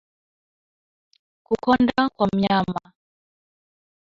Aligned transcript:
Kukonda 1.45 2.01
kwa 2.15 2.25
mnyama 2.33 2.81